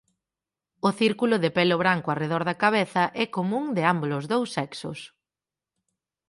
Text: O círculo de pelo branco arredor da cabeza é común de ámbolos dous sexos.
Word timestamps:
O 0.87 0.89
círculo 0.99 1.35
de 1.43 1.49
pelo 1.57 1.75
branco 1.83 2.07
arredor 2.09 2.43
da 2.49 2.59
cabeza 2.63 3.03
é 3.23 3.25
común 3.37 3.65
de 3.75 3.83
ámbolos 3.93 4.23
dous 4.33 4.49
sexos. 4.57 4.99